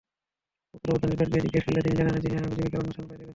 [0.71, 3.29] পুত্রবধুর নিকট গিয়ে জিজ্ঞেস করলে তিনি জানালেন, তিনি আমাদের জীবিকার অন্বেষণে বাইরে গেছেন।